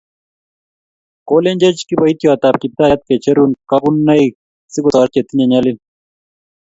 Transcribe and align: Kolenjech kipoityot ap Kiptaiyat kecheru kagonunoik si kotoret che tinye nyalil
Kolenjech 1.27 1.79
kipoityot 1.87 2.41
ap 2.47 2.55
Kiptaiyat 2.61 3.01
kecheru 3.07 3.43
kagonunoik 3.69 4.33
si 4.71 4.79
kotoret 4.83 5.13
che 5.13 5.21
tinye 5.27 5.45
nyalil 5.47 5.77